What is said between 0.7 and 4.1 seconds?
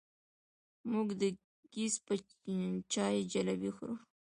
موږ د ګیځ په چای جلبۍ خورو.